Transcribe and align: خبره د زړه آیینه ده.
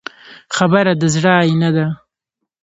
خبره 0.55 0.93
د 1.01 1.03
زړه 1.13 1.31
آیینه 1.41 1.69
ده. 1.75 1.87